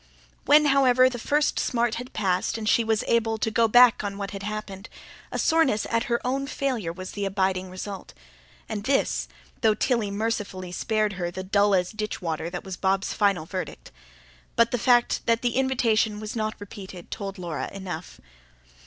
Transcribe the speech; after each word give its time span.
When, 0.45 0.65
however, 0.65 1.11
the 1.11 1.19
first 1.19 1.59
smart 1.59 1.93
had 2.01 2.11
passed 2.11 2.57
and 2.57 2.67
she 2.67 2.83
was 2.83 3.03
able 3.05 3.37
to 3.37 3.51
go 3.51 3.67
back 3.67 4.03
on 4.03 4.17
what 4.17 4.31
had 4.31 4.41
happened, 4.41 4.89
a 5.31 5.37
soreness 5.37 5.85
at 5.91 6.05
her 6.05 6.19
own 6.25 6.47
failure 6.47 6.91
was 6.91 7.11
the 7.11 7.23
abiding 7.23 7.69
result: 7.69 8.15
and 8.67 8.83
this, 8.85 9.27
though 9.61 9.75
Tilly 9.75 10.09
mercifully 10.09 10.71
spared 10.71 11.13
her 11.21 11.29
the 11.29 11.43
"dull 11.43 11.75
as 11.75 11.91
ditchwater", 11.93 12.49
that 12.49 12.63
was 12.63 12.77
Bob's 12.77 13.13
final 13.13 13.45
verdict. 13.45 13.91
But 14.55 14.71
the 14.71 14.79
fact 14.79 15.23
that 15.27 15.43
the 15.43 15.55
invitation 15.55 16.19
was 16.19 16.35
not 16.35 16.55
repeated 16.57 17.11
told 17.11 17.37
Laura 17.37 17.69
enough. 17.71 18.19